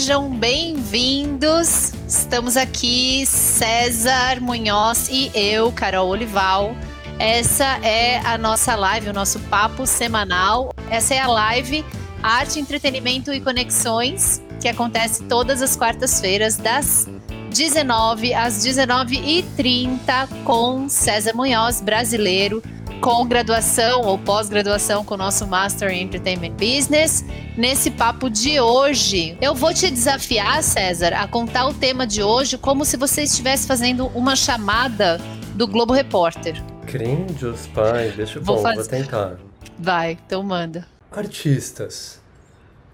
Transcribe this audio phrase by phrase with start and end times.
[0.00, 1.92] Sejam bem-vindos.
[2.08, 6.74] Estamos aqui, César Munhoz e eu, Carol Olival.
[7.18, 10.74] Essa é a nossa live, o nosso papo semanal.
[10.88, 11.84] Essa é a live
[12.22, 17.06] Arte, Entretenimento e Conexões, que acontece todas as quartas-feiras, das
[17.50, 22.62] 19 às 19h30, com César Munhoz, brasileiro
[23.00, 27.24] com graduação ou pós-graduação com o nosso Master em Entertainment Business.
[27.56, 32.58] Nesse papo de hoje, eu vou te desafiar, César, a contar o tema de hoje
[32.58, 35.18] como se você estivesse fazendo uma chamada
[35.54, 36.62] do Globo Repórter.
[36.86, 39.38] Crendios, pai, deixa eu vou, vou tentar.
[39.78, 40.86] Vai, então manda.
[41.10, 42.20] Artistas,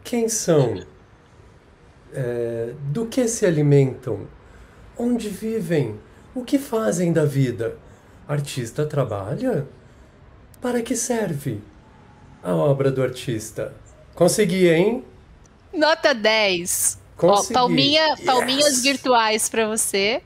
[0.04, 0.84] quem são?
[2.14, 4.20] É, do que se alimentam?
[4.96, 5.98] Onde vivem?
[6.32, 7.76] O que fazem da vida?
[8.28, 9.66] Artista trabalha?
[10.66, 11.60] Para que serve
[12.42, 13.72] a obra do artista?
[14.16, 15.04] Consegui, hein?
[15.72, 16.98] Nota 10.
[17.16, 17.52] Consegui.
[17.52, 18.20] Ó, palminha, yes.
[18.24, 20.20] Palminhas virtuais para você.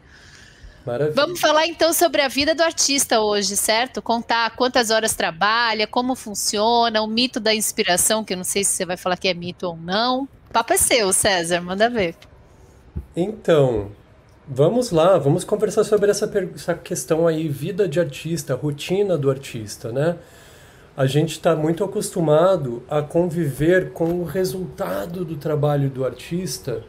[0.86, 1.14] Maravilha.
[1.14, 4.00] Vamos falar então sobre a vida do artista hoje, certo?
[4.00, 8.70] Contar quantas horas trabalha, como funciona, o mito da inspiração, que eu não sei se
[8.70, 10.22] você vai falar que é mito ou não.
[10.22, 12.16] O papo é seu, César, manda ver.
[13.14, 13.90] Então,
[14.52, 19.92] Vamos lá, vamos conversar sobre essa, essa questão aí, vida de artista, rotina do artista,
[19.92, 20.16] né?
[20.96, 26.82] A gente está muito acostumado a conviver com o resultado do trabalho do artista,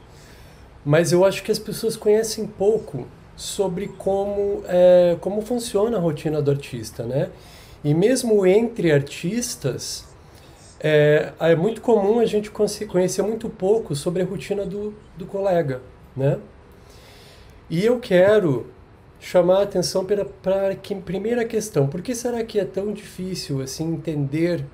[0.84, 6.42] mas eu acho que as pessoas conhecem pouco sobre como, é, como funciona a rotina
[6.42, 7.30] do artista, né?
[7.84, 10.06] E mesmo entre artistas,
[10.80, 15.82] é, é muito comum a gente conhecer muito pouco sobre a rotina do, do colega,
[16.16, 16.40] né?
[17.70, 18.68] E eu quero
[19.22, 21.88] chamar a atenção para, para a primeira questão.
[21.88, 24.66] Por que será que é tão difícil assim entender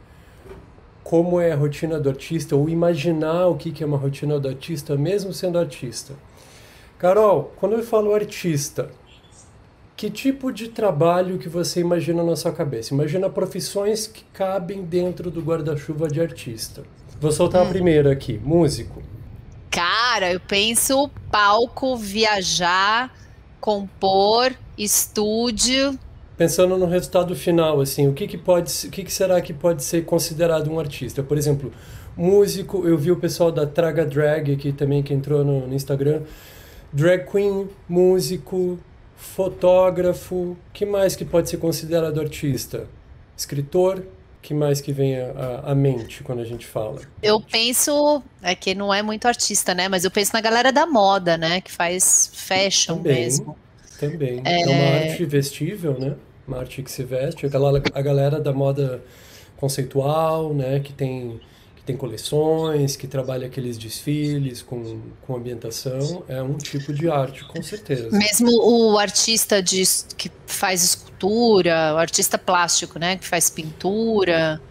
[1.04, 4.95] como é a rotina do artista ou imaginar o que é uma rotina do artista,
[4.95, 6.14] mesmo sendo artista?
[6.98, 8.89] Carol, quando eu falo artista,
[9.95, 12.93] que tipo de trabalho que você imagina na sua cabeça?
[12.93, 16.83] Imagina profissões que cabem dentro do guarda-chuva de artista.
[17.20, 17.66] Vou soltar hum.
[17.66, 19.04] a primeira aqui, músico.
[19.70, 23.14] Cara, eu penso palco, viajar,
[23.60, 25.98] compor, estúdio.
[26.38, 29.84] Pensando no resultado final, assim, o que, que pode, o que, que será que pode
[29.84, 31.23] ser considerado um artista?
[31.23, 31.72] Por exemplo,
[32.16, 36.22] músico, eu vi o pessoal da Traga Drag aqui também que entrou no, no Instagram.
[36.94, 38.78] Drag queen, músico,
[39.16, 42.88] fotógrafo, que mais que pode ser considerado artista?
[43.36, 44.04] Escritor,
[44.42, 45.15] que mais que vem
[45.64, 47.02] à, mente quando a gente fala?
[47.21, 49.89] Eu penso, é que não é muito artista, né?
[49.89, 51.61] Mas eu penso na galera da moda, né?
[51.61, 53.58] Que faz fashion também, mesmo.
[53.99, 54.42] Também.
[54.45, 54.61] É...
[54.61, 56.15] é uma arte vestível, né?
[56.48, 57.45] Uma arte que se veste.
[57.45, 59.03] A galera, a galera da moda
[59.58, 60.80] conceitual, né?
[60.80, 61.39] Que tem
[61.87, 67.64] tem coleções, que trabalha aqueles desfiles com, com ambientação, é um tipo de arte, com
[67.64, 68.09] certeza.
[68.11, 69.81] Mesmo o artista de,
[70.17, 74.61] que faz escultura, o artista plástico, né, que faz pintura.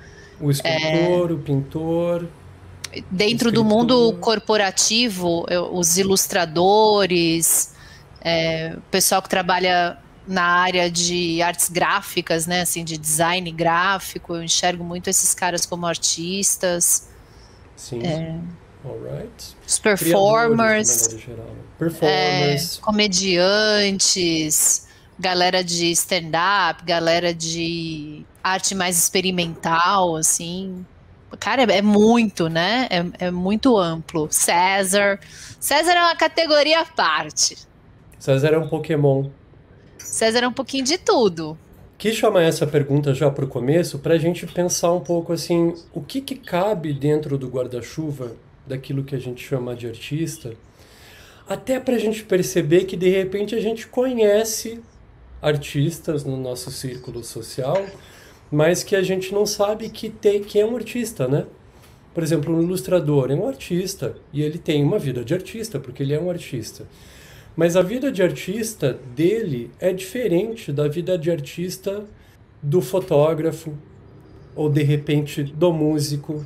[0.40, 1.32] O escultor, é...
[1.32, 2.28] o pintor.
[3.10, 7.74] Dentro do mundo corporativo, os ilustradores,
[8.22, 14.34] é, o pessoal que trabalha na área de artes gráficas, né, assim, de design gráfico,
[14.34, 17.08] eu enxergo muito esses caras como artistas.
[17.76, 18.00] Sim.
[18.02, 18.38] É,
[18.82, 19.56] Alright.
[19.66, 21.18] Os performers, né?
[21.78, 22.78] performers.
[22.78, 24.85] É, comediantes,
[25.18, 30.84] galera de stand-up, galera de arte mais experimental, assim.
[31.40, 32.88] Cara, é, é muito, né?
[32.90, 34.28] É, é muito amplo.
[34.30, 35.18] César.
[35.58, 37.56] César é uma categoria à parte.
[38.18, 39.30] César é um Pokémon.
[39.98, 41.58] César é um pouquinho de tudo.
[41.98, 45.74] Quis chamar essa pergunta já para o começo para a gente pensar um pouco assim,
[45.94, 48.32] o que, que cabe dentro do guarda-chuva
[48.66, 50.52] daquilo que a gente chama de artista,
[51.48, 54.82] até para a gente perceber que de repente a gente conhece
[55.40, 57.84] artistas no nosso círculo social,
[58.50, 61.46] mas que a gente não sabe que tem que é um artista, né?
[62.14, 66.02] Por exemplo, um ilustrador é um artista e ele tem uma vida de artista porque
[66.02, 66.86] ele é um artista.
[67.54, 72.04] Mas a vida de artista dele é diferente da vida de artista
[72.62, 73.76] do fotógrafo,
[74.54, 76.44] ou de repente do músico,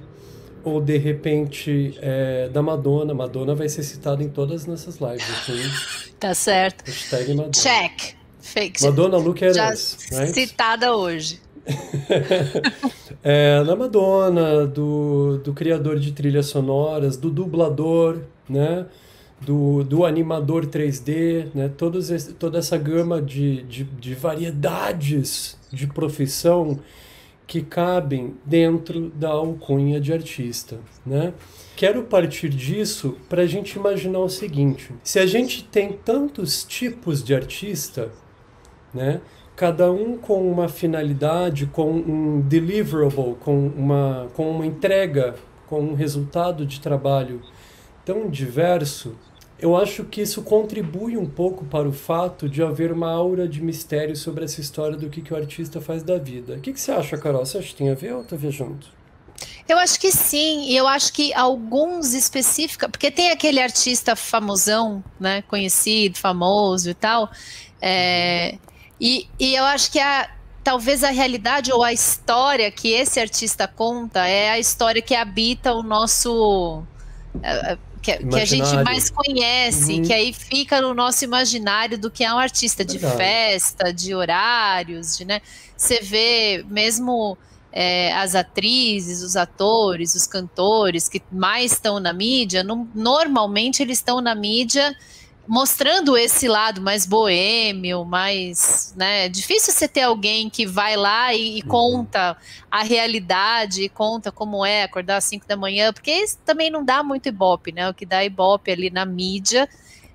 [0.63, 3.15] ou de repente é, da Madonna.
[3.15, 5.29] Madonna vai ser citada em todas nessas lives.
[5.31, 6.13] Assim.
[6.19, 6.85] Tá certo.
[6.87, 7.53] Hashtag Madonna.
[7.53, 8.20] Check.
[8.51, 8.83] Fake.
[8.83, 10.33] Madonna Look at Já us, right?
[10.33, 11.41] citada hoje.
[13.23, 18.87] é, da Madonna, do, do criador de trilhas sonoras, do dublador, né?
[19.41, 21.71] do, do animador 3D, né?
[21.77, 26.79] Todos esse, toda essa gama de, de, de variedades de profissão
[27.47, 31.33] que cabem dentro da alcunha de artista, né?
[31.75, 37.25] Quero partir disso para a gente imaginar o seguinte: se a gente tem tantos tipos
[37.25, 38.13] de artista,
[38.93, 39.21] né?
[39.57, 45.35] Cada um com uma finalidade, com um deliverable, com uma, com uma entrega,
[45.67, 47.43] com um resultado de trabalho
[48.05, 49.17] tão diverso,
[49.61, 53.63] eu acho que isso contribui um pouco para o fato de haver uma aura de
[53.63, 56.55] mistério sobre essa história do que, que o artista faz da vida.
[56.55, 57.45] O que, que você acha, Carol?
[57.45, 58.87] Você acha que tem a ver ou tá viajando?
[59.69, 65.05] Eu acho que sim, e eu acho que alguns específicos, porque tem aquele artista famosão,
[65.19, 67.31] né, conhecido, famoso e tal,
[67.81, 68.59] é,
[69.01, 70.29] e, e eu acho que a,
[70.63, 75.73] talvez a realidade ou a história que esse artista conta é a história que habita
[75.73, 76.83] o nosso
[77.43, 80.03] é, é, que, que, a gente mais conhece, uhum.
[80.03, 83.19] que aí fica no nosso imaginário do que é um artista de Verdade.
[83.19, 85.41] festa, de horários, de, né?
[85.77, 87.37] Você vê mesmo
[87.73, 93.99] é, as atrizes, os atores, os cantores que mais estão na mídia, no, normalmente eles
[93.99, 94.97] estão na mídia
[95.51, 99.27] mostrando esse lado mais boêmio, mais, né?
[99.27, 101.69] É difícil você ter alguém que vai lá e, e uhum.
[101.69, 102.37] conta
[102.71, 107.03] a realidade, conta como é acordar às 5 da manhã, porque isso também não dá
[107.03, 107.91] muito ibope, né?
[107.91, 109.69] O que dá ibope ali na mídia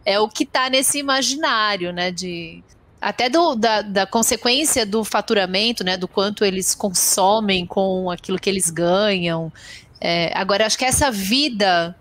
[0.06, 2.12] é o que está nesse imaginário, né?
[2.14, 2.64] De
[3.02, 5.98] até do, da, da, consequência do faturamento, né?
[5.98, 9.52] Do quanto eles consomem com aquilo que eles ganham.
[10.00, 11.94] É, agora, acho que essa vida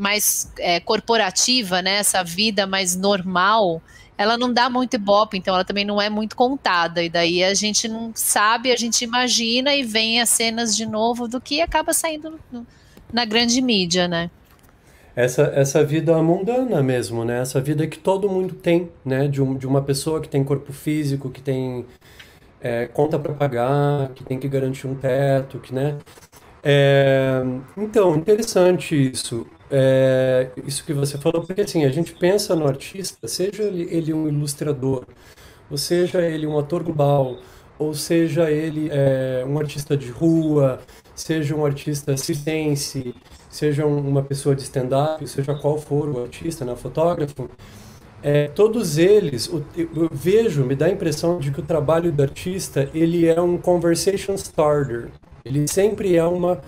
[0.00, 3.82] mais é, corporativa, né, essa vida mais normal,
[4.16, 7.02] ela não dá muito ibope, então ela também não é muito contada.
[7.02, 11.28] E daí a gente não sabe, a gente imagina e vem as cenas de novo
[11.28, 12.66] do que acaba saindo no,
[13.12, 14.30] na grande mídia, né?
[15.14, 17.40] Essa, essa vida mundana mesmo, né?
[17.40, 19.28] Essa vida que todo mundo tem, né?
[19.28, 21.84] De, um, de uma pessoa que tem corpo físico, que tem
[22.60, 25.98] é, conta para pagar, que tem que garantir um teto, que, né?
[26.62, 27.42] É,
[27.76, 33.28] então, interessante isso é, isso que você falou, porque assim, a gente pensa no artista,
[33.28, 35.04] seja ele, ele um ilustrador,
[35.70, 37.38] ou seja ele um ator global,
[37.78, 40.80] ou seja ele é, um artista de rua,
[41.14, 43.14] seja um artista circense,
[43.48, 47.48] seja uma pessoa de stand-up, seja qual for o artista, né, fotógrafo,
[48.22, 52.88] é, todos eles, eu, vejo, me dá a impressão de que o trabalho do artista,
[52.92, 55.08] ele é um conversation starter.
[55.42, 56.60] Ele sempre é uma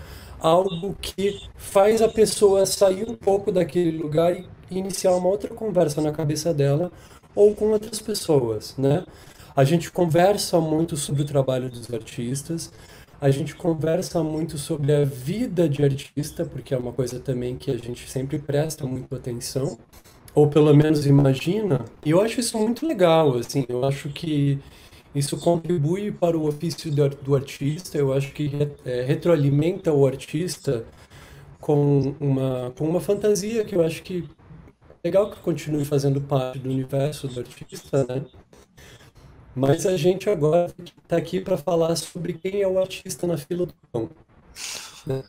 [0.43, 6.01] algo que faz a pessoa sair um pouco daquele lugar e iniciar uma outra conversa
[6.01, 6.91] na cabeça dela
[7.33, 9.05] ou com outras pessoas, né?
[9.55, 12.71] A gente conversa muito sobre o trabalho dos artistas,
[13.21, 17.71] a gente conversa muito sobre a vida de artista, porque é uma coisa também que
[17.71, 19.77] a gente sempre presta muito atenção,
[20.35, 21.85] ou pelo menos imagina.
[22.03, 24.59] E eu acho isso muito legal, assim, eu acho que
[25.15, 28.51] isso contribui para o ofício do artista, eu acho que
[28.83, 30.85] é, retroalimenta o artista
[31.59, 34.27] com uma, com uma fantasia que eu acho que
[35.03, 38.25] é legal que continue fazendo parte do universo do artista, né?
[39.55, 40.73] Mas a gente agora
[41.03, 44.09] está aqui para falar sobre quem é o artista na fila do pão.
[45.05, 45.23] Né?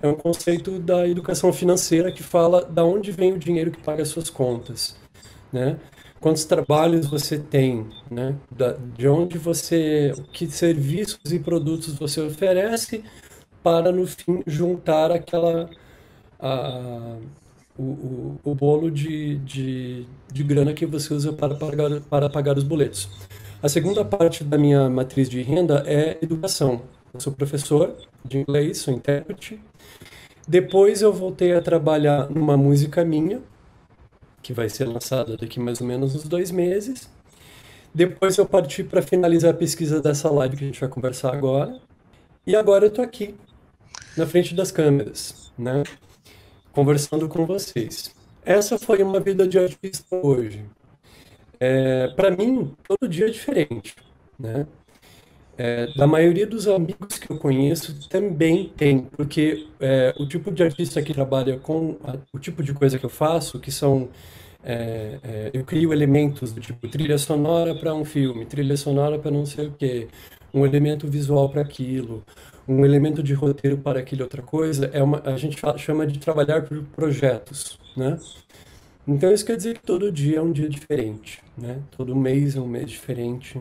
[0.00, 4.02] É um conceito da educação financeira que fala da onde vem o dinheiro que paga
[4.02, 4.96] as suas contas,
[5.52, 5.78] né?
[6.20, 8.36] Quantos trabalhos você tem, né?
[8.96, 13.02] De onde você, que serviços e produtos você oferece
[13.62, 15.68] para no fim juntar aquela
[16.38, 17.16] a,
[17.78, 22.56] o, o, o bolo de, de, de grana que você usa para pagar, para pagar
[22.56, 23.08] os boletos.
[23.62, 26.82] A segunda parte da minha matriz de renda é educação.
[27.12, 29.60] Eu sou professor de inglês, sou intérprete.
[30.46, 33.40] Depois eu voltei a trabalhar numa música minha,
[34.42, 37.08] que vai ser lançada daqui mais ou menos uns dois meses.
[37.94, 41.80] Depois eu parti para finalizar a pesquisa dessa live que a gente vai conversar agora.
[42.46, 43.34] E agora eu estou aqui,
[44.16, 45.82] na frente das câmeras, né?
[46.72, 48.14] Conversando com vocês.
[48.44, 50.64] Essa foi uma vida de artista hoje.
[51.58, 53.94] É, para mim, todo dia é diferente,
[54.38, 54.66] né?
[55.62, 60.62] É, da maioria dos amigos que eu conheço também tem, porque é, o tipo de
[60.62, 64.08] artista que trabalha com a, o tipo de coisa que eu faço, que são
[64.64, 69.30] é, é eu crio elementos do tipo trilha sonora para um filme, trilha sonora para
[69.30, 70.08] não sei o quê,
[70.54, 72.24] um elemento visual para aquilo,
[72.66, 76.62] um elemento de roteiro para aquilo outra coisa, é uma, a gente chama de trabalhar
[76.62, 78.18] por projetos, né?
[79.06, 81.82] Então isso quer dizer que todo dia é um dia diferente, né?
[81.94, 83.60] Todo mês é um mês diferente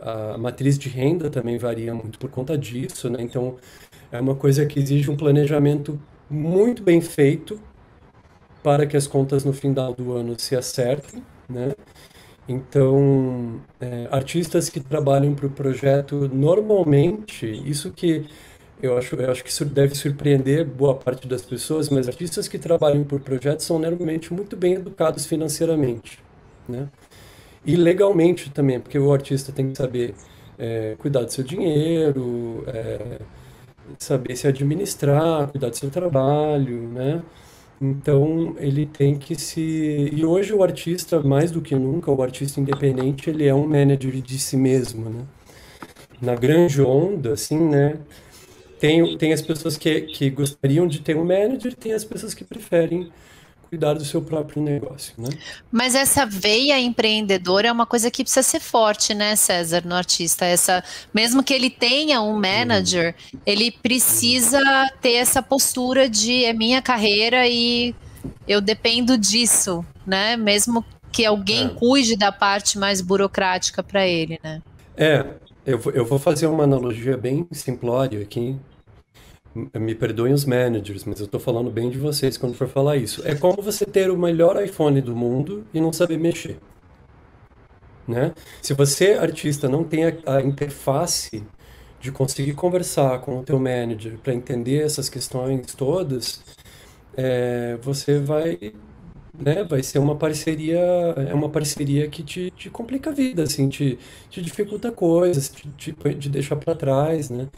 [0.00, 3.18] a matriz de renda também varia muito por conta disso, né?
[3.20, 3.56] Então,
[4.12, 7.60] é uma coisa que exige um planejamento muito bem feito
[8.62, 11.72] para que as contas no final do ano se acertem, né?
[12.48, 18.26] Então, é, artistas que trabalham para o projeto, normalmente, isso que
[18.82, 23.04] eu acho, eu acho que deve surpreender boa parte das pessoas, mas artistas que trabalham
[23.04, 26.18] por projetos são normalmente muito bem educados financeiramente,
[26.68, 26.88] né?
[27.66, 30.14] E legalmente também, porque o artista tem que saber
[30.58, 33.18] é, cuidar do seu dinheiro, é,
[33.98, 37.22] saber se administrar, cuidar do seu trabalho, né?
[37.80, 40.10] Então ele tem que se.
[40.12, 44.12] E hoje o artista, mais do que nunca, o artista independente, ele é um manager
[44.22, 45.24] de si mesmo, né?
[46.20, 47.98] Na grande onda, assim, né?
[48.78, 52.44] Tem, tem as pessoas que, que gostariam de ter um manager, tem as pessoas que
[52.44, 53.10] preferem
[53.74, 55.28] cuidar do seu próprio negócio, né?
[55.70, 60.44] Mas essa veia empreendedora é uma coisa que precisa ser forte, né, César, no artista.
[60.44, 63.40] Essa, mesmo que ele tenha um manager, uhum.
[63.44, 64.60] ele precisa
[65.00, 67.94] ter essa postura de é minha carreira e
[68.46, 70.36] eu dependo disso, né?
[70.36, 71.68] Mesmo que alguém é.
[71.70, 74.62] cuide da parte mais burocrática para ele, né?
[74.96, 75.26] É,
[75.66, 78.56] eu, eu vou fazer uma analogia bem simplória aqui,
[79.54, 83.22] me perdoem os managers, mas eu estou falando bem de vocês quando for falar isso.
[83.26, 86.58] É como você ter o melhor iPhone do mundo e não saber mexer.
[88.06, 88.34] Né?
[88.60, 91.42] Se você, artista, não tem a, a interface
[92.00, 96.42] de conseguir conversar com o teu manager para entender essas questões todas,
[97.16, 98.74] é, você vai
[99.38, 100.78] né, vai ser uma parceria,
[101.28, 103.98] é uma parceria que te, te complica a vida, assim, te,
[104.30, 107.48] te dificulta coisas, te, te, te deixa para trás, né?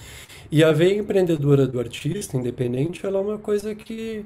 [0.51, 4.25] E a veia empreendedora do artista independente, ela é uma coisa que,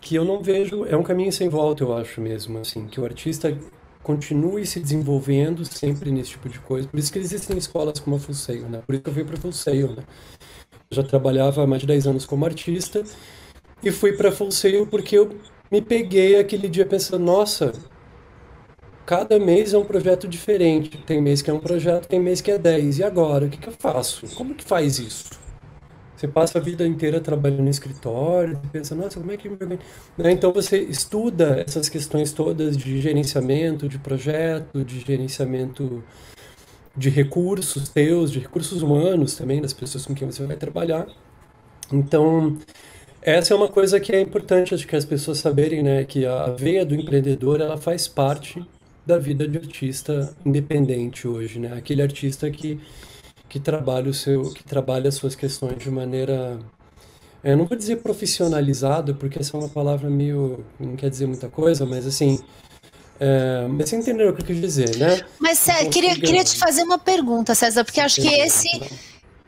[0.00, 3.04] que eu não vejo, é um caminho sem volta, eu acho mesmo, assim, que o
[3.04, 3.56] artista
[4.02, 6.88] continue se desenvolvendo sempre nesse tipo de coisa.
[6.88, 8.82] Por isso que existem escolas como a Full Sail, né?
[8.86, 10.02] Por isso que eu fui para Full Sail, né?
[10.90, 13.04] Eu já trabalhava há mais de 10 anos como artista
[13.82, 15.36] e fui para Sail porque eu
[15.70, 17.72] me peguei aquele dia pensando, nossa,
[19.06, 20.98] cada mês é um projeto diferente.
[21.06, 22.98] Tem mês que é um projeto, tem mês que é 10.
[22.98, 23.46] E agora?
[23.46, 24.26] O que, que eu faço?
[24.34, 25.30] Como que faz isso?
[26.16, 29.48] Você passa a vida inteira trabalhando no escritório, pensa, nossa, como é que...
[29.48, 30.32] Né?
[30.32, 36.04] Então você estuda essas questões todas de gerenciamento de projeto, de gerenciamento
[36.94, 41.06] de recursos teus, de recursos humanos também, das pessoas com quem você vai trabalhar.
[41.90, 42.58] Então,
[43.22, 46.46] essa é uma coisa que é importante, acho que as pessoas saberem, né, que a
[46.46, 48.64] veia do empreendedor, ela faz parte
[49.06, 51.72] da vida de artista independente hoje, né?
[51.76, 52.78] Aquele artista que,
[53.48, 56.58] que trabalha o seu, que trabalha as suas questões de maneira
[57.42, 60.64] eu não vou dizer profissionalizado, porque essa é uma palavra meio.
[60.78, 62.38] não quer dizer muita coisa, mas assim.
[63.18, 65.20] É, mas você entendeu o que eu quis dizer, né?
[65.38, 68.68] Mas, César, queria, queria te fazer uma pergunta, César, porque acho que esse.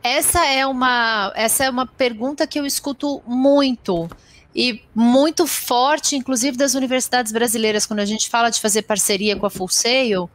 [0.03, 4.09] Essa é uma, essa é uma pergunta que eu escuto muito
[4.55, 9.45] e muito forte, inclusive das universidades brasileiras, quando a gente fala de fazer parceria com
[9.45, 10.29] a Full Sail,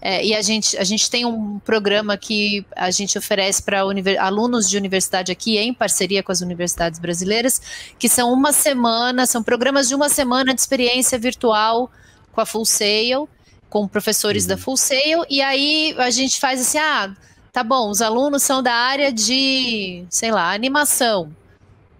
[0.00, 3.80] é, e a gente, a gente tem um programa que a gente oferece para
[4.18, 7.62] alunos de universidade aqui, em parceria com as universidades brasileiras,
[7.98, 11.90] que são uma semana, são programas de uma semana de experiência virtual
[12.32, 13.28] com a Full Sail,
[13.70, 14.48] com professores uhum.
[14.48, 17.14] da Full Sail, e aí a gente faz assim, ah,
[17.52, 21.30] tá bom, os alunos são da área de, sei lá, animação.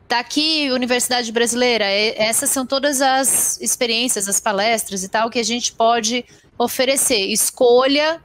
[0.09, 5.43] Tá aqui, Universidade Brasileira, essas são todas as experiências, as palestras e tal que a
[5.43, 6.25] gente pode
[6.59, 7.27] oferecer.
[7.27, 8.21] Escolha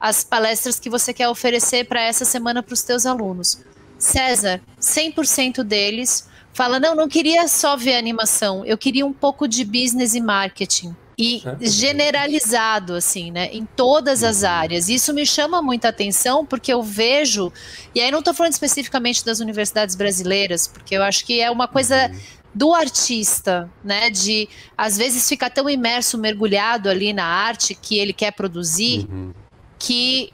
[0.00, 3.60] as palestras que você quer oferecer para essa semana para os teus alunos.
[3.98, 9.64] César, 100% deles fala: "Não, não queria só ver animação, eu queria um pouco de
[9.64, 11.66] business e marketing" e é.
[11.66, 14.88] generalizado assim, né, em todas as áreas.
[14.88, 17.52] Isso me chama muita atenção porque eu vejo,
[17.94, 21.68] e aí não estou falando especificamente das universidades brasileiras, porque eu acho que é uma
[21.68, 22.20] coisa uhum.
[22.52, 28.12] do artista, né, de às vezes ficar tão imerso, mergulhado ali na arte que ele
[28.12, 29.32] quer produzir, uhum.
[29.78, 30.32] que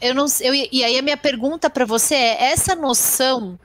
[0.00, 3.58] eu não, eu, e aí a minha pergunta para você é essa noção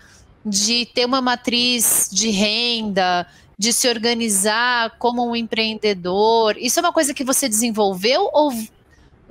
[0.46, 3.26] de ter uma matriz de renda,
[3.58, 6.58] de se organizar como um empreendedor?
[6.58, 8.52] Isso é uma coisa que você desenvolveu ou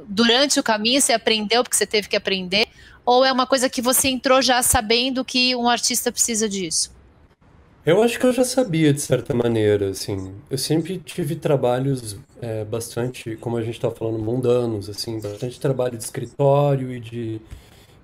[0.06, 2.68] durante o caminho você aprendeu porque você teve que aprender?
[3.04, 6.92] Ou é uma coisa que você entrou já sabendo que um artista precisa disso?
[7.84, 10.34] Eu acho que eu já sabia de certa maneira, assim.
[10.48, 15.98] Eu sempre tive trabalhos é, bastante, como a gente está falando, mundanos, assim, bastante trabalho
[15.98, 17.40] de escritório e de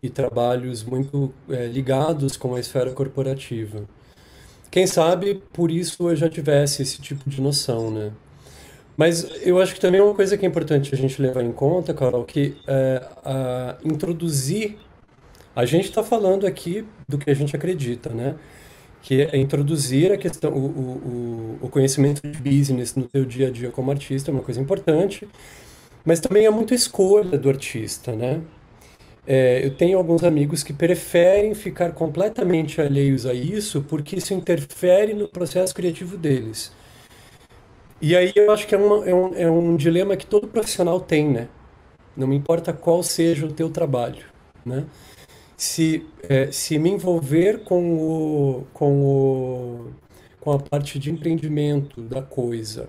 [0.03, 3.85] e trabalhos muito é, ligados com a esfera corporativa.
[4.71, 8.13] Quem sabe por isso eu já tivesse esse tipo de noção, né?
[8.97, 11.95] Mas eu acho que também uma coisa que é importante a gente levar em conta,
[11.95, 14.77] Carol, que é, a, introduzir.
[15.57, 18.37] A gente está falando aqui do que a gente acredita, né?
[19.03, 23.51] Que é introduzir a questão, o, o, o conhecimento de business no teu dia a
[23.51, 25.27] dia como artista é uma coisa importante.
[26.05, 28.41] Mas também é muito escolha do artista, né?
[29.33, 35.15] É, eu tenho alguns amigos que preferem ficar completamente alheios a isso porque isso interfere
[35.15, 36.73] no processo criativo deles.
[38.03, 40.99] E aí eu acho que é, uma, é, um, é um dilema que todo profissional
[41.01, 41.49] tem, né?
[42.17, 44.25] Não me importa qual seja o teu trabalho,
[44.67, 44.85] né?
[45.57, 49.91] Se, é, se me envolver com, o, com, o,
[50.41, 52.89] com a parte de empreendimento da coisa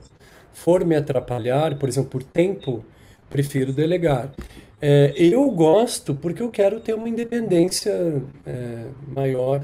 [0.51, 2.83] for me atrapalhar, por exemplo, por tempo,
[3.29, 4.31] prefiro delegar.
[4.81, 9.63] É, eu gosto porque eu quero ter uma independência é, maior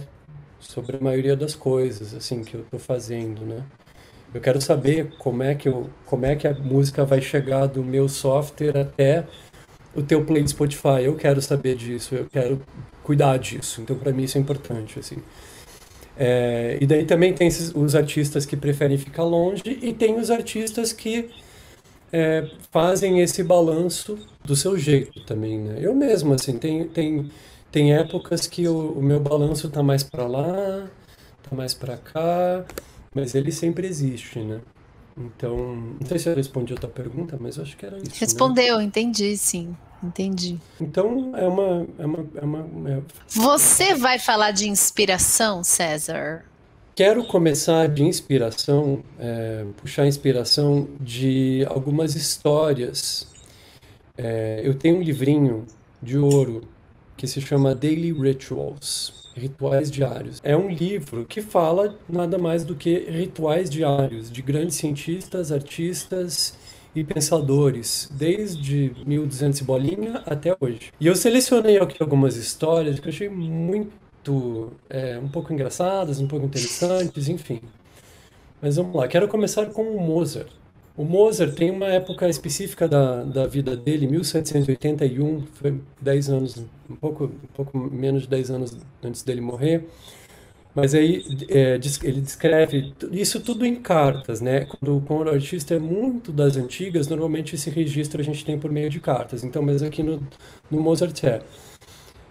[0.60, 3.64] sobre a maioria das coisas assim que eu estou fazendo, né?
[4.34, 7.84] Eu quero saber como é que eu, como é que a música vai chegar do
[7.84, 9.26] meu software até
[9.96, 11.04] o teu play de Spotify.
[11.04, 12.62] Eu quero saber disso, eu quero
[13.04, 13.82] cuidar disso.
[13.82, 15.18] Então para mim isso é importante assim.
[16.16, 20.30] É, e daí também tem esses, os artistas que preferem ficar longe e tem os
[20.30, 21.30] artistas que
[22.12, 25.78] é, fazem esse balanço do seu jeito também, né?
[25.82, 27.30] Eu mesmo, assim, tem, tem,
[27.72, 30.88] tem épocas que o, o meu balanço tá mais para lá,
[31.44, 32.66] tá mais para cá,
[33.14, 34.62] mas ele sempre existe, né?
[35.18, 35.58] Então,
[36.00, 38.06] não sei se eu respondi a tua pergunta, mas eu acho que era isso.
[38.06, 38.18] Né?
[38.20, 38.84] Respondeu, né?
[38.84, 39.76] entendi, sim.
[40.04, 40.60] Entendi.
[40.80, 41.88] Então, é uma.
[41.98, 43.02] É uma, é uma é...
[43.28, 46.46] Você vai falar de inspiração, César?
[46.98, 53.28] Quero começar de inspiração, é, puxar inspiração de algumas histórias.
[54.18, 55.68] É, eu tenho um livrinho
[56.02, 56.62] de ouro
[57.16, 60.40] que se chama Daily Rituals, Rituais Diários.
[60.44, 66.58] É um livro que fala nada mais do que rituais diários de grandes cientistas, artistas
[66.96, 70.92] e pensadores, desde 1200 e bolinha até hoje.
[71.00, 76.20] E eu selecionei aqui algumas histórias que eu achei muito muito é, um pouco engraçadas,
[76.20, 77.62] um pouco interessantes, enfim.
[78.62, 80.52] Mas vamos lá, quero começar com o Mozart.
[80.96, 86.96] O Mozart tem uma época específica da, da vida dele, 1781, foi 10 anos, um
[86.96, 89.88] pouco, um pouco menos de 10 anos antes dele morrer.
[90.74, 94.66] Mas aí é, ele descreve isso tudo em cartas, né?
[94.66, 98.72] Quando, quando o artista é muito das antigas, normalmente esse registro a gente tem por
[98.72, 99.44] meio de cartas.
[99.44, 100.22] Então, mas aqui no,
[100.70, 101.42] no Mozart é.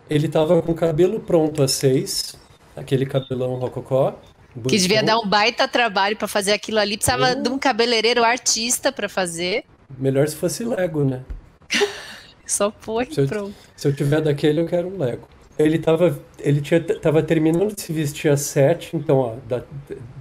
[0.08, 2.36] Ele tava com o cabelo pronto às seis,
[2.76, 4.18] aquele cabelão rococó.
[4.54, 4.70] Bonitão.
[4.70, 6.96] Que devia dar um baita trabalho para fazer aquilo ali.
[6.96, 9.64] Precisava de um cabeleireiro artista para fazer.
[9.98, 11.22] Melhor se fosse Lego, né?
[12.46, 13.54] Só põe se eu, pronto.
[13.76, 15.28] Se eu tiver daquele, eu quero um Lego.
[15.58, 19.62] Ele tava, ele tinha, tava terminando de se vestir às sete, então, ó, dá,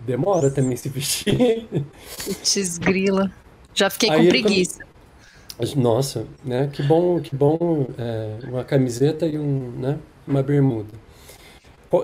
[0.06, 1.68] demora também se vestir.
[2.24, 3.32] Putz, grila.
[3.74, 4.80] Já fiquei Aí com preguiça.
[5.76, 6.70] Nossa, né?
[6.72, 9.98] Que bom, que bom é, uma camiseta e um, né?
[10.28, 10.90] uma bermuda.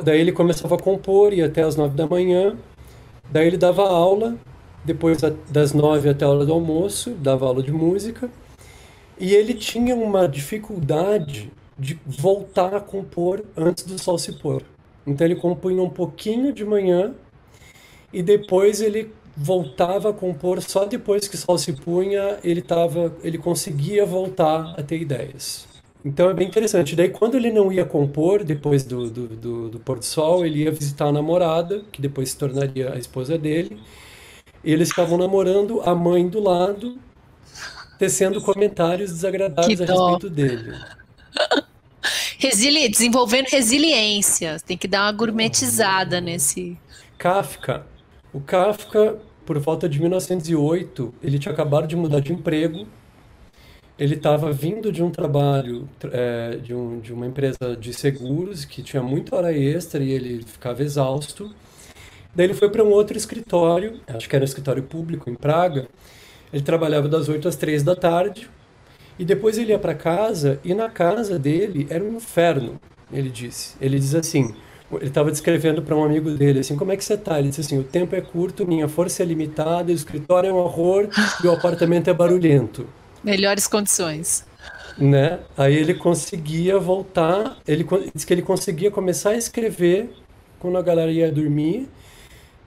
[0.04, 2.56] Daí ele começava a compor, ia até as nove da manhã.
[3.30, 4.38] Daí ele dava aula,
[4.86, 8.30] depois das nove até a hora do almoço, dava aula de música.
[9.20, 14.64] E ele tinha uma dificuldade de voltar a compor antes do sol se pôr.
[15.06, 17.14] Então ele compunha um pouquinho de manhã
[18.14, 23.16] e depois ele voltava a compor só depois que o sol se punha, ele tava,
[23.24, 25.68] ele conseguia voltar a ter ideias.
[26.04, 26.96] Então é bem interessante.
[26.96, 30.64] Daí quando ele não ia compor, depois do, do, do, do pôr do sol, ele
[30.64, 33.80] ia visitar a namorada, que depois se tornaria a esposa dele.
[34.64, 36.98] Eles estavam namorando, a mãe do lado,
[37.98, 40.74] tecendo comentários desagradáveis a respeito dele.
[42.38, 44.58] Resili desenvolvendo resiliência.
[44.66, 46.76] Tem que dar uma gourmetizada nesse.
[47.16, 47.86] Kafka
[48.34, 52.88] o Kafka, por volta de 1908, ele tinha acabado de mudar de emprego.
[54.00, 58.82] Ele estava vindo de um trabalho é, de, um, de uma empresa de seguros que
[58.82, 61.54] tinha muita hora extra e ele ficava exausto.
[62.34, 65.88] Daí ele foi para um outro escritório, acho que era um escritório público em Praga.
[66.52, 68.50] Ele trabalhava das 8 às 3 da tarde.
[69.20, 72.80] E depois ele ia para casa e na casa dele era um inferno,
[73.12, 73.76] ele disse.
[73.80, 74.56] Ele diz assim:
[74.98, 77.40] ele estava descrevendo para um amigo dele assim, como é que você tá?
[77.40, 80.58] Ele disse assim, o tempo é curto, minha força é limitada, o escritório é um
[80.58, 81.08] horror
[81.44, 82.88] e o apartamento é barulhento.
[83.24, 84.46] Melhores condições.
[84.98, 85.40] Né?
[85.58, 90.10] Aí ele conseguia voltar, ele disse que ele conseguia começar a escrever
[90.60, 91.88] quando a galera ia dormir.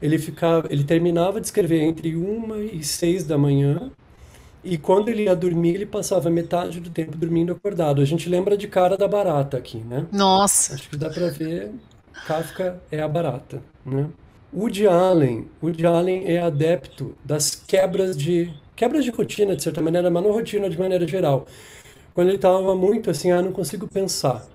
[0.00, 3.90] Ele ficava, ele terminava de escrever entre uma e seis da manhã.
[4.62, 8.00] E quando ele ia dormir, ele passava metade do tempo dormindo acordado.
[8.00, 10.06] A gente lembra de cara da barata aqui, né?
[10.10, 10.74] Nossa.
[10.74, 11.70] Acho que dá para ver
[12.22, 14.08] Kafka é a barata, né?
[14.52, 20.10] Woody Allen, Woody Allen é adepto das quebras de quebras de rotina de certa maneira,
[20.10, 21.46] mas não rotina de maneira geral.
[22.14, 24.46] Quando ele estava muito assim, ah, não consigo pensar,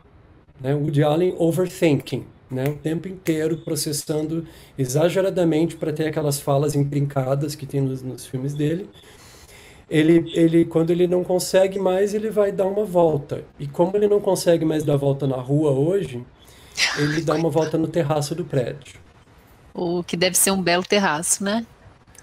[0.61, 0.73] né?
[0.73, 2.63] Woody Allen overthinking, né?
[2.69, 4.45] O tempo inteiro processando
[4.77, 8.89] exageradamente para ter aquelas falas intrincadas que tem nos, nos filmes dele.
[9.89, 13.43] ele, ele, quando ele não consegue mais, ele vai dar uma volta.
[13.59, 16.25] E como ele não consegue mais dar volta na rua hoje,
[16.97, 18.99] ele dá uma volta no terraço do prédio.
[19.73, 21.65] O que deve ser um belo terraço, né?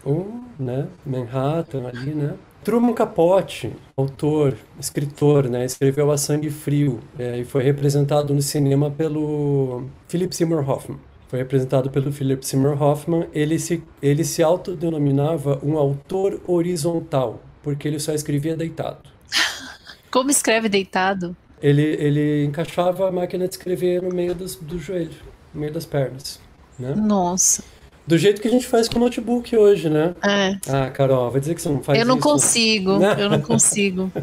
[0.04, 0.86] Um, né?
[1.04, 2.34] Manhattan ali, né?
[2.62, 5.64] Truman Capote, autor, escritor, né?
[5.64, 10.98] Escreveu A Sangue Frio é, e foi representado no cinema pelo Philip Seymour Hoffman.
[11.28, 13.28] Foi representado pelo Philip Seymour Hoffman.
[13.32, 19.08] Ele se, ele se autodenominava um autor horizontal, porque ele só escrevia deitado.
[20.10, 21.36] Como escreve deitado?
[21.62, 25.10] Ele, ele encaixava a máquina de escrever no meio dos, do joelho,
[25.54, 26.38] no meio das pernas.
[26.78, 26.94] Né?
[26.94, 27.64] Nossa.
[28.06, 30.14] Do jeito que a gente faz com o notebook hoje, né?
[30.22, 30.56] É.
[30.70, 32.22] Ah, Carol, vai dizer que você não faz Eu não isso?
[32.28, 34.12] consigo, eu não consigo.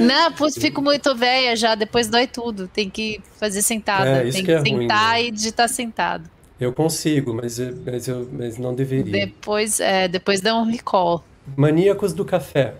[0.00, 2.66] Não, putz, fico muito velha já, depois dói tudo.
[2.66, 4.08] Tem que fazer sentada.
[4.08, 5.24] É, Tem que é ruim, sentar né?
[5.24, 6.28] e digitar sentado.
[6.58, 9.12] Eu consigo, mas, eu- mas, eu, mas não deveria.
[9.26, 11.22] Depois, é, depois dá um recall.
[11.56, 12.74] Maníacos do Café.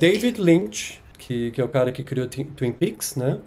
[0.00, 3.38] David Lynch, que, que é o cara que criou Twin Peaks, né?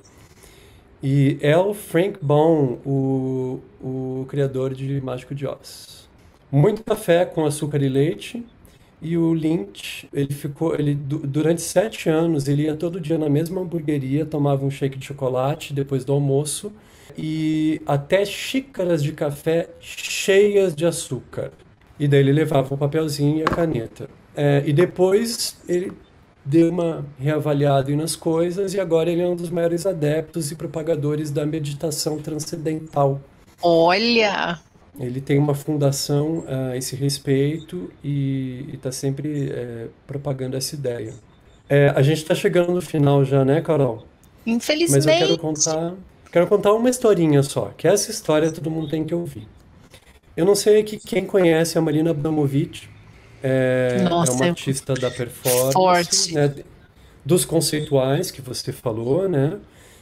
[1.01, 1.73] E L.
[1.73, 6.07] Frank Baum, o, o criador de Mágico de Oz.
[6.51, 8.45] Muito café com açúcar e leite.
[9.01, 13.29] E o Lynch, ele ficou, ele du- durante sete anos, ele ia todo dia na
[13.29, 16.71] mesma hamburgueria, tomava um shake de chocolate depois do almoço
[17.17, 21.51] e até xícaras de café cheias de açúcar.
[21.99, 24.09] E daí ele levava o papelzinho e a caneta.
[24.36, 25.91] É, e depois ele
[26.45, 31.32] deu uma reavaliada nas coisas e agora ele é um dos maiores adeptos e propagadores
[31.32, 33.21] da meditação transcendental.
[33.62, 34.60] Olha!
[34.99, 41.13] Ele tem uma fundação a esse respeito e está sempre é, propagando essa ideia.
[41.67, 44.06] É, a gente está chegando no final já, né, Carol?
[44.45, 45.06] Mas eu Infelizmente.
[45.06, 45.93] quero contar,
[46.32, 49.47] quero contar uma historinha só, que essa história todo mundo tem que ouvir.
[50.36, 52.88] Eu não sei aqui quem conhece a Marina Abramovic,
[53.43, 56.34] é, é Nossa, uma eu- artista da performance, Forte.
[56.34, 56.53] né,
[57.25, 59.60] dos conceituais que você falou, né?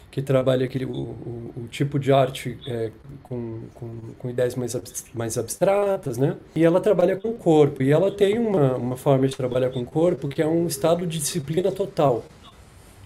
[0.09, 2.91] Que trabalha aquele, o, o- o tipo de arte é,
[3.23, 4.75] com, com, com ideias mais,
[5.13, 6.35] mais abstratas, né?
[6.55, 7.81] E ela trabalha com o corpo.
[7.81, 11.07] E ela tem uma, uma forma de trabalhar com o corpo que é um estado
[11.07, 12.23] de disciplina total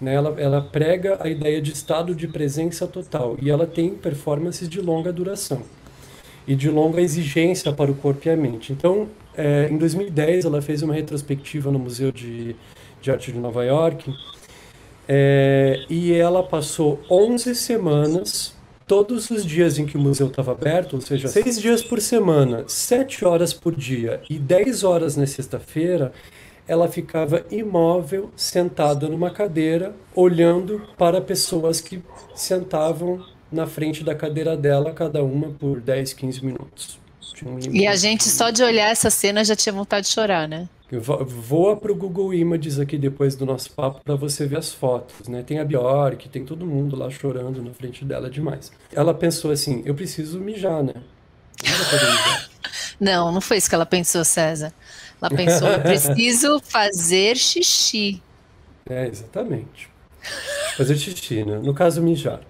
[0.00, 0.14] né?
[0.14, 4.78] Ela, ela prega a ideia de estado de presença total e ela tem performances de
[4.80, 5.62] longa duração
[6.46, 8.72] e de longa exigência para o corpo e a mente.
[8.74, 12.56] Então, é, em 2010, ela fez uma retrospectiva no Museu de,
[13.00, 14.12] de Arte de Nova York
[15.08, 18.54] é, e ela passou 11 semanas,
[18.86, 22.64] todos os dias em que o museu estava aberto, ou seja, 6 dias por semana,
[22.66, 26.12] 7 horas por dia e 10 horas na sexta-feira,
[26.66, 32.02] ela ficava imóvel, sentada numa cadeira, olhando para pessoas que
[32.34, 37.05] sentavam na frente da cadeira dela, cada uma por 10, 15 minutos.
[37.72, 40.68] E a gente só de olhar essa cena já tinha vontade de chorar, né?
[40.90, 45.26] Vo- Voa pro Google Images aqui depois do nosso papo para você ver as fotos,
[45.28, 45.42] né?
[45.42, 48.70] Tem a Bjork, tem todo mundo lá chorando na frente dela demais.
[48.92, 50.94] Ela pensou assim, eu preciso mijar, né?
[51.62, 52.48] Mijar.
[52.98, 54.72] Não, não foi isso que ela pensou, César.
[55.20, 58.22] Ela pensou, eu preciso fazer xixi.
[58.88, 59.90] É, exatamente.
[60.78, 61.58] Fazer xixi, né?
[61.58, 62.40] No caso, mijar.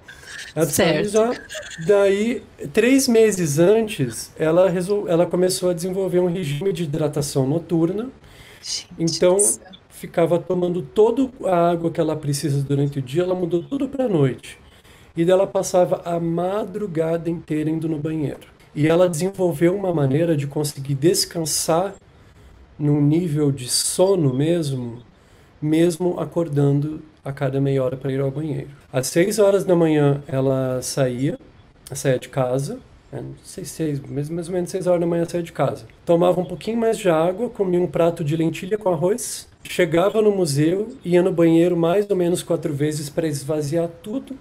[0.55, 1.40] Ela Certo.
[1.87, 5.09] Daí, três meses antes, ela, resol...
[5.09, 8.11] ela começou a desenvolver um regime de hidratação noturna.
[8.62, 9.37] Gente Então,
[9.88, 14.05] ficava tomando toda a água que ela precisa durante o dia, ela mudou tudo para
[14.05, 14.59] a noite.
[15.16, 18.55] E daí ela passava a madrugada inteira indo no banheiro.
[18.75, 21.94] E ela desenvolveu uma maneira de conseguir descansar
[22.79, 24.99] num nível de sono mesmo,
[25.61, 28.69] mesmo acordando a cada meia hora para ir ao banheiro.
[28.93, 31.37] Às seis horas da manhã ela saía,
[31.93, 32.79] saía de casa,
[33.12, 35.87] é, não sei seis, mais, mais ou menos seis horas da manhã saía de casa.
[36.05, 40.31] Tomava um pouquinho mais de água, comia um prato de lentilha com arroz, chegava no
[40.31, 44.37] museu, ia no banheiro mais ou menos quatro vezes para esvaziar tudo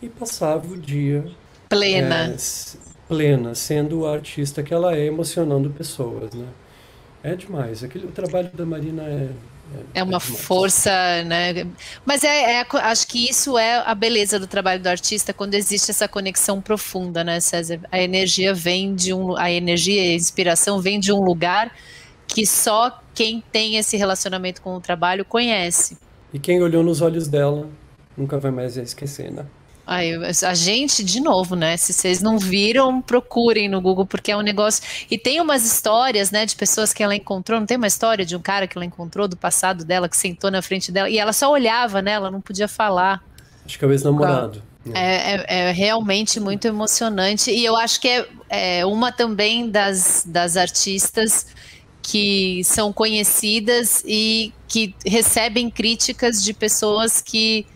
[0.00, 1.24] e passava o dia
[1.68, 2.28] Plena.
[2.28, 2.36] é,
[3.08, 6.46] plena, sendo a artista que ela é, emocionando pessoas, né?
[7.22, 7.82] É demais.
[7.82, 9.28] Aquele, o trabalho da Marina é.
[9.92, 10.40] É uma demais.
[10.40, 10.90] força,
[11.24, 11.66] né?
[12.04, 15.90] Mas é, é acho que isso é a beleza do trabalho do artista quando existe
[15.90, 17.80] essa conexão profunda, né, César?
[17.90, 21.72] A energia vem de um, a energia e a inspiração vem de um lugar
[22.28, 25.96] que só quem tem esse relacionamento com o trabalho conhece.
[26.32, 27.68] E quem olhou nos olhos dela
[28.16, 29.46] nunca vai mais esquecer, né?
[29.86, 30.10] Ai,
[30.44, 31.76] a gente, de novo, né?
[31.76, 34.82] Se vocês não viram, procurem no Google, porque é um negócio.
[35.08, 37.60] E tem umas histórias, né, de pessoas que ela encontrou.
[37.60, 40.50] Não tem uma história de um cara que ela encontrou do passado dela, que sentou
[40.50, 42.12] na frente dela, e ela só olhava, né?
[42.12, 43.22] Ela não podia falar.
[43.64, 44.60] Acho que é o ex-namorado.
[44.92, 47.50] É, é- é realmente muito emocionante.
[47.52, 48.26] E eu acho que é,
[48.80, 51.46] é uma também das, das artistas
[52.02, 57.66] que são conhecidas e que recebem críticas de pessoas que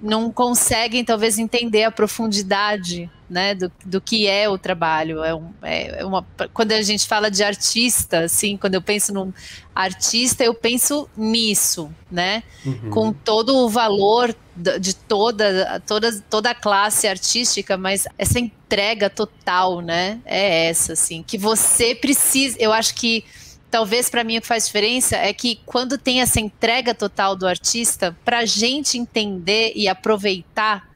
[0.00, 5.22] não conseguem talvez entender a profundidade né, do, do que é o trabalho.
[5.22, 9.14] É, um, é, é uma, quando a gente fala de artista, assim, quando eu penso
[9.14, 9.32] num
[9.74, 12.42] artista, eu penso nisso, né?
[12.66, 12.90] Uhum.
[12.90, 19.80] Com todo o valor de toda, toda, toda a classe artística, mas essa entrega total,
[19.80, 20.20] né?
[20.24, 22.56] É essa, assim, que você precisa.
[22.58, 23.24] Eu acho que
[23.70, 27.46] talvez para mim o que faz diferença é que quando tem essa entrega total do
[27.46, 30.88] artista, para a gente entender e aproveitar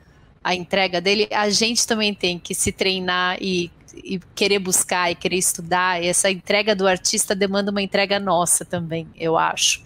[0.42, 5.14] a entrega dele, a gente também tem que se treinar e, e querer buscar e
[5.14, 6.02] querer estudar.
[6.02, 9.82] E essa entrega do artista demanda uma entrega nossa também, eu acho.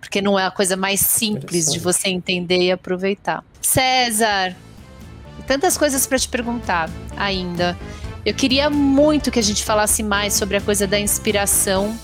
[0.00, 3.44] Porque não é a coisa mais simples de você entender e aproveitar.
[3.60, 4.56] César,
[5.46, 7.76] tantas coisas para te perguntar ainda.
[8.24, 11.98] Eu queria muito que a gente falasse mais sobre a coisa da inspiração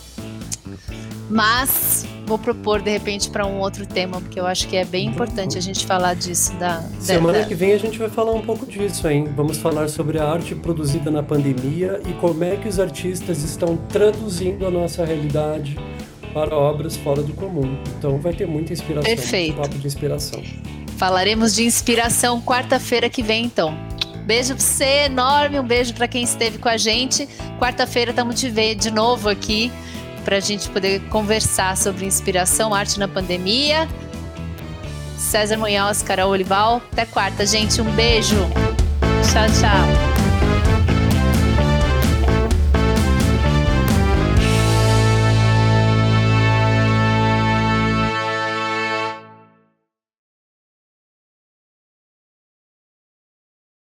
[1.28, 5.06] mas vou propor de repente para um outro tema, porque eu acho que é bem
[5.06, 7.44] importante a gente falar disso da Semana da...
[7.44, 9.28] que vem a gente vai falar um pouco disso, hein?
[9.36, 13.76] Vamos falar sobre a arte produzida na pandemia e como é que os artistas estão
[13.76, 15.78] traduzindo a nossa realidade
[16.32, 17.78] para obras fora do comum.
[17.98, 19.56] Então vai ter muita inspiração, Perfeito.
[19.56, 20.42] papo de inspiração.
[20.96, 23.76] Falaremos de inspiração quarta-feira que vem, então.
[24.24, 25.60] Beijo pra você, enorme.
[25.60, 27.28] Um beijo para quem esteve com a gente.
[27.58, 29.70] Quarta-feira estamos te ver de novo aqui
[30.24, 33.86] para a gente poder conversar sobre inspiração, arte na pandemia.
[35.18, 36.82] César Munhoz, Carol Olival.
[36.92, 37.80] Até quarta, gente.
[37.80, 38.36] Um beijo.
[39.32, 40.13] Tchau, tchau.